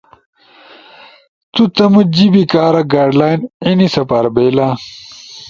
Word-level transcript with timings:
د 0.03 0.03
تُو 1.53 1.63
تم 1.77 1.93
جیبی 2.15 2.43
کارا 2.53 2.83
گائیڈ 2.93 3.11
لائن 3.19 3.39
اینی 3.63 3.87
سپاربئیلا۔ 3.95 4.67